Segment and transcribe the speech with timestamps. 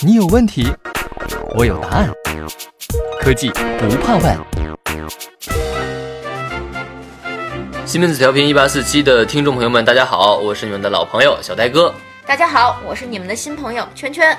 [0.00, 0.66] 你有问题，
[1.54, 2.10] 我有答案。
[3.20, 4.38] 科技不怕问。
[7.84, 11.92] 西门子调频一八四七的听众朋友们，大家好，我是你们的老朋友小呆哥。
[12.26, 14.36] 大家好，我是你们的新朋友圈圈。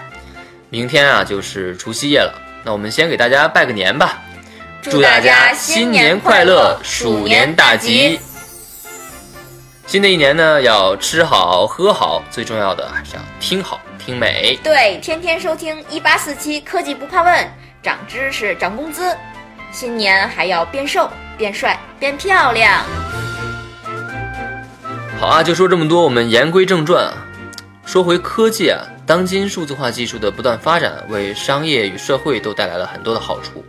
[0.70, 2.34] 明天啊，就是除夕夜了，
[2.64, 4.22] 那我们先给大家拜个年吧，
[4.82, 8.20] 祝大家新年快乐，鼠年大吉。
[9.88, 14.60] 新的一年呢，要吃好喝好，最重要的还是要听好听美。
[14.64, 17.48] 对，天天收听一八四七科技不怕问，
[17.84, 19.16] 涨知识涨工资，
[19.72, 21.08] 新年还要变瘦
[21.38, 22.84] 变帅变漂亮。
[25.20, 27.14] 好啊，就说这么多，我们言归正传啊。
[27.86, 33.64] 说回科技啊，当今数字化技术的不断发展，为商业与社会都带来了很多的好处，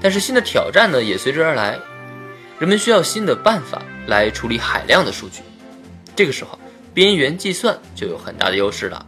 [0.00, 1.78] 但是新的挑战呢也随之而来，
[2.58, 5.42] 人们需要新的办法来处理海量的数据。
[6.16, 6.58] 这个时候，
[6.94, 9.04] 边缘计算就有很大的优势了。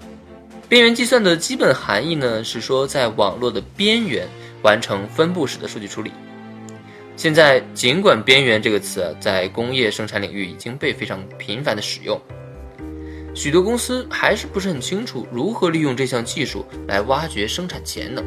[0.69, 4.27] 边缘计算的基本含义呢，是说在网络的边缘
[4.63, 6.11] 完成分布式的数据处理。
[7.17, 12.21] 现在，尽管“边缘”这个词在工业生产领域已经被非常频繁的使用，
[13.35, 18.25] 许多公司还是不是很清楚如何利用这项技术来挖掘生产潜能。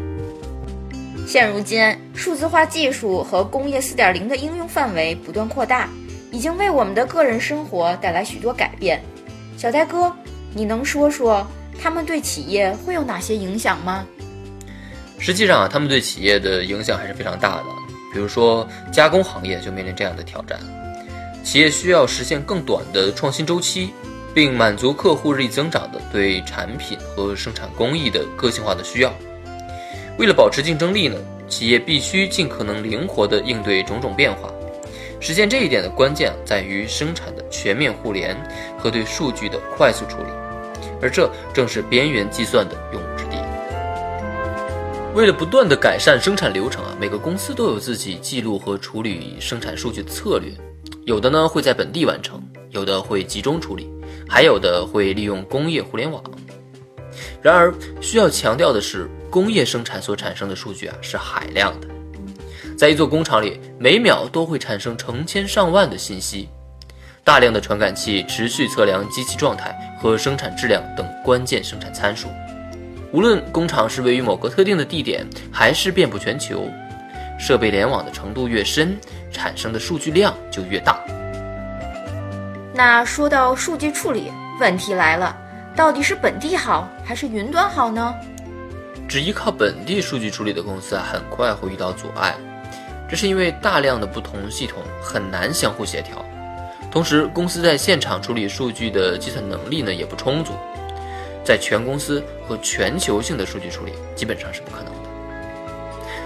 [1.28, 5.90] 现如今，数字化技术和工业4.0的应用范围不断扩大。
[6.32, 9.04] 已经为我们的个人生活带来许多改变，
[9.58, 10.16] 小呆哥，
[10.54, 11.46] 你能说说
[11.82, 14.06] 他们对企业会有哪些影响吗？
[15.18, 17.66] 实际上啊，他们对企业的影响还是非常大的。
[18.14, 20.60] 比如说，加工行业就面临这样的挑战：
[21.44, 23.92] 企业需要实现更短的创新周期，
[24.34, 29.14] 并满足客户日益增长的对产品和生产工艺的个性化的需要。
[30.18, 31.16] 为了保持竞争力呢，
[31.48, 34.52] 企业必须尽可能灵活地应对种种变化。
[35.20, 38.36] 实现这一点的关键在于生产的全面互联
[38.78, 40.30] 和对数据的快速处理，
[41.02, 43.38] 而这正是边缘计算的用武之地。
[45.16, 50.52] 为了不断的改善生产流程啊，每个公司都有自己记录和处理生产数据的策略，
[51.06, 53.90] 有的呢会在本地完成，有的会集中处理，
[54.28, 56.24] 还有的会利用工业互联网。
[57.42, 61.88] 然而，需要强调的是，工业生产所产生的数据啊是海量的。
[62.78, 66.48] 在一座工厂里，每秒都会产生成千上万的信息，
[67.30, 72.28] 大量的传感器持续测量机器状态和生产质量等关键生产参数。
[73.14, 76.68] 无论工厂是位于某个特定的地点，还是遍布全球，
[77.38, 78.98] 设备联网的程度越深，
[79.32, 81.00] 产生的数据量就越大。
[82.74, 85.38] 那说到数据处理，问题来了，
[85.76, 88.12] 到底是本地好还是云端好呢？
[89.08, 92.34] 只依靠本地数据处理的公司啊，很快会遇到阻碍。
[93.08, 96.26] 这是因为大量的不同系统很难相互协调，
[96.92, 100.54] 同时公司在现场处理数据的计算能力呢也不充足，
[101.44, 105.00] 在全公司和全球性的数据处理基本上是不可能的。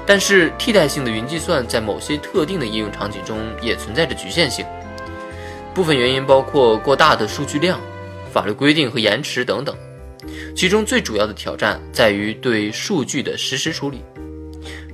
[0.06, 4.66] 但是替代性的云计算在某些特定的应用场景中也存在着局限性，
[5.74, 7.80] 部分原因包括过大的数据量、
[8.32, 9.76] 法律规定和延迟等等，
[10.56, 14.02] 其中最主要的挑战在于对数据的实时处理。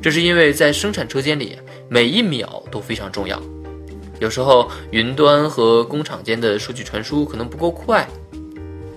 [0.02, 1.58] 这是因为在生产车间里，
[1.88, 3.42] 每一秒都非常重要。
[4.20, 8.08] 有时候，云端和工厂间的数据传输可能不够快。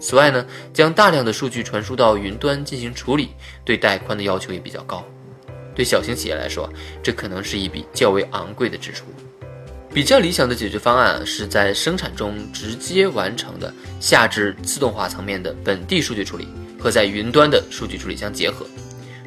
[0.00, 0.44] 此外呢，
[0.74, 3.30] 将大量的数据传输到云端进行处理，
[3.64, 5.04] 对带宽的要求也比较高。
[5.76, 6.68] 对小型企业来说，
[7.02, 9.04] 这可能是一笔较为昂贵的支出。
[9.94, 16.48] 比较理想的解决方案是在生产中直接完成的下至自动化层面的本地数据处理，
[16.80, 18.66] 和在云端的数据处理相结合。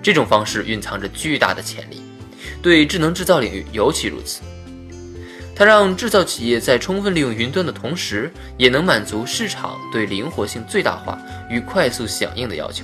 [0.03, 2.01] 这种方式蕴藏着巨大的潜力，
[2.61, 4.41] 对智能制造领域尤其如此。
[5.55, 11.17] 它让制造企业在充分利用云端的同时，也能满足市场对灵活性最大化
[11.49, 12.83] 与快速响应的要求。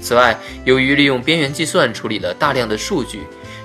[0.00, 3.20] 此外，由于利用边缘计算处理了大量的数据，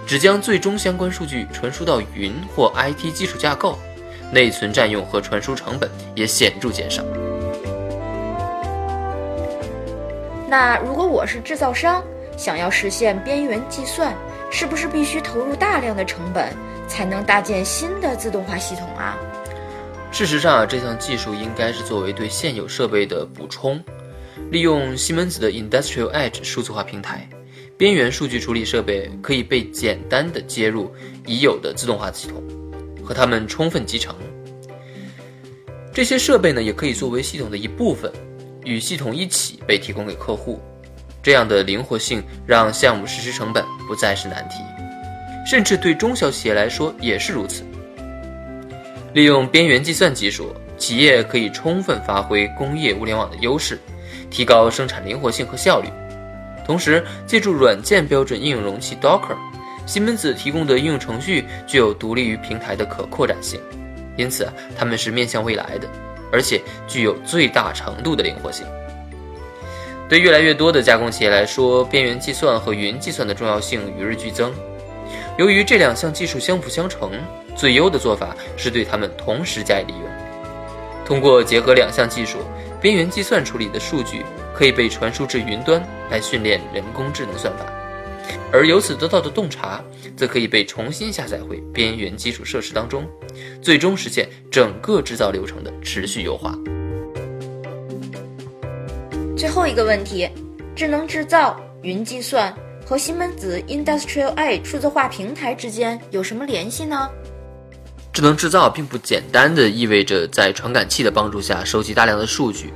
[0.05, 3.79] 只将最终相关数据传输到云或 IT 基础架构，
[4.31, 7.03] 内存占用和传输成本也显著减少。
[10.47, 12.03] 那如果我是制造商？
[12.43, 14.13] 想要实现边缘计算，
[14.51, 16.53] 是不是必须投入大量的成本
[16.89, 19.17] 才能搭建新的自动化系统啊？
[20.11, 23.81] 事实上啊，这项技术应该是作为对现有设备的补充。
[24.51, 27.25] 利用西门子的 Industrial Edge 数字化平台，
[27.77, 30.93] 边缘数据处理设备可以被简单的接入
[31.25, 32.43] 已有的自动化系统，
[33.01, 34.13] 和它们充分集成。
[35.93, 38.11] 这些设备呢，也可以作为系统的一部分，
[38.65, 40.61] 与系统一起被提供给客户。
[41.23, 44.57] 这样的灵活性让项目实施成本不再是难题，
[45.45, 47.63] 甚至对中小企业来说也是如此。
[49.13, 53.79] 利用边缘计算技术，企业可以充分发挥工业物联网的优势，
[54.29, 55.87] 提高生产灵活性和效率。
[56.65, 59.37] 同时，借助软件标准应用容器 Docker，
[59.85, 63.61] 西门子提供的应用程序具有独立于平台的可扩展性，
[64.17, 64.45] 因此
[64.77, 65.87] 它们是面向未来的，
[66.31, 68.65] 而且具有最大程度的灵活性。
[70.09, 74.53] 对越来越多的加工企业来说，边缘计算和云计算的重要性与日俱增。
[75.37, 77.11] 由于这两项技术相辅相成，
[77.55, 80.03] 最优的做法是对它们同时加以利用。
[81.05, 82.39] 通过结合两项技术，
[82.79, 84.23] 边缘计算处理的数据
[84.53, 87.65] 可以被传输至云端来训练人工智能算法，
[88.51, 89.83] 而由此得到的洞察
[90.15, 93.05] 则可以被重新下载回边缘基础设施当中，
[93.61, 96.55] 最终实现整个制造流程的持续优化。
[99.43, 100.29] 最后一个问题：
[100.73, 102.55] 智能制造、云计算
[102.85, 107.09] 和西门子 Industrial Edge 数字化平台之间有什么联系呢？
[108.13, 112.71] 智能制造并不简单的意味着在传感器的帮助下收集大量的数据，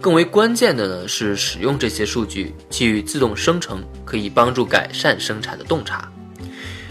[0.00, 6.08] 更为关键的呢是使用这些数据给予自动生成，可以帮助改善生产的洞察，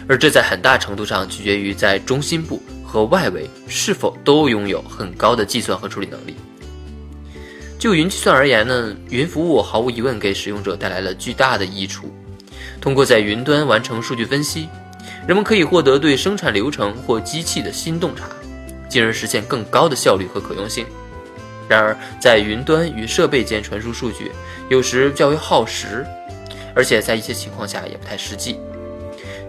[0.05, 6.35] 而这在很大程度上取决于在中心部和外围是否都拥有很高的计算和处理能力。
[7.83, 12.09] 就云计算而言呢，云服务毫无疑问给使用者带来了巨大的益处。
[12.79, 14.69] 通过在云端完成数据分析，
[15.27, 18.29] 人们可以获得对生产流程或机器的新洞察，
[18.87, 20.85] 进而实现更高的效率和可用性。
[21.67, 24.31] 然而，在云端与设备间传输数据
[24.69, 26.05] 有时较为耗时，
[26.73, 28.61] 而且在一些情况下也不太实际。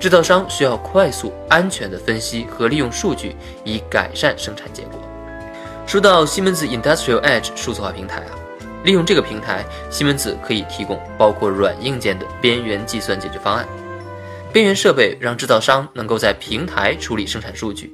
[0.00, 5.00] 制造商需要快速、安全的分析和利用数据，以改善生产结果。
[5.86, 8.32] 说到西门子 Industrial Edge 数字化平台啊，
[8.84, 13.66] 利用这个平台，西门子可以提供包括软硬件的边缘计算解决方案。
[14.52, 17.92] 边缘设备让制造商能够在平台处理生产数据，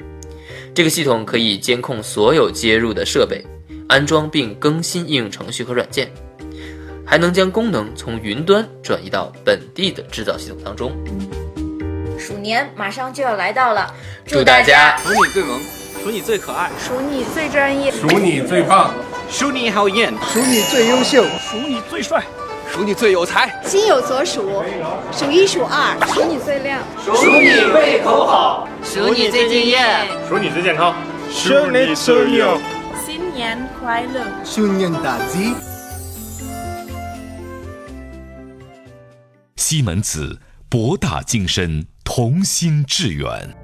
[0.75, 3.45] 这个系统可以监控所有接入的设备，
[3.89, 6.11] 安装并更新应用程序和软件，
[7.05, 10.93] 还能将功能从云端转移到本地的制造系统当中。
[12.19, 13.93] 鼠年马上就要来到了，
[14.27, 15.59] 祝大家鼠你最萌，
[16.03, 18.95] 数你最可爱，数你最专业，数你最棒，
[19.29, 22.25] 数你好艳，数你最优秀，数你最帅，
[22.73, 24.63] 数你最有才，心有所属，
[25.13, 29.79] 数一数二，数你最亮，数你胃口好，数你最敬业，
[30.27, 30.95] 数你最健康，
[31.31, 32.59] 数你最有，
[33.05, 35.53] 新年快乐，新年大吉。
[39.57, 40.39] 西门子，
[40.71, 43.55] 博大精深，同心致远。